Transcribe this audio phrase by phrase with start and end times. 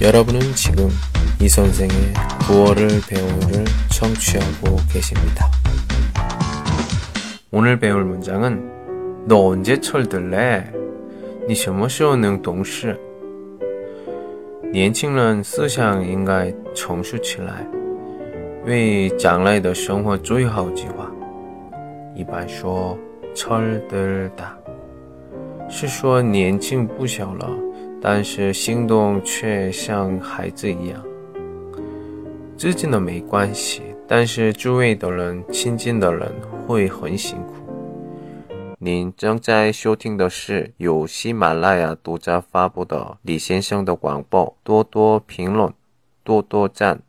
[0.00, 0.88] 여러분은 지금
[1.40, 1.94] 이 선생의
[2.48, 5.50] 9월을 배우를 청취하고 계십니다.
[7.50, 10.72] 오늘 배울 문장은 너 언제 철들래?
[11.48, 12.98] 你什么时候能懂事?
[14.72, 17.66] 年轻人思想应该成熟起来，
[18.64, 21.10] 为将来的生活做好计划。
[22.14, 22.96] 一般说“
[23.34, 24.54] 철들다”，
[25.68, 27.48] 是说年轻不小了，
[28.07, 31.03] 但是行动却像孩子一样。
[32.55, 36.31] 自己的没关系，但是周围的人、亲近的人
[36.67, 37.53] 会很辛苦。
[38.77, 45.73] 您正在收听的是由喜马拉雅独家发布的李先生的广播，多多评论，
[46.23, 47.01] 多多赞，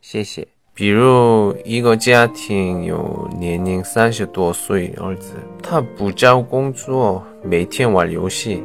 [0.00, 0.48] 谢谢。
[0.74, 8.64] 比如一个家庭有年龄三十多岁儿子，他不找工作，每天玩游戏，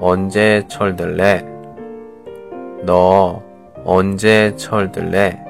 [0.00, 1.44] 언제 철들래?
[2.84, 3.42] 너
[3.84, 5.40] 언제 철들래?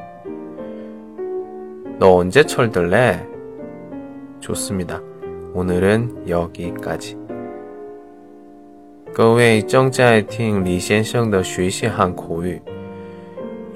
[1.98, 3.26] 너 언제 철들래?
[4.40, 5.00] 좋습니다.
[5.54, 7.16] 오늘은 여기까지.
[9.12, 12.60] 各位正在听李先生的学习韩口语。